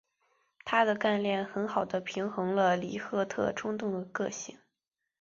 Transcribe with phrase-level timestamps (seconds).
[0.65, 4.57] 她的干练很好地平衡了里赫特冲动的个性。